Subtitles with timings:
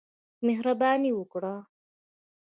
[0.47, 1.55] مهرباني وکړه.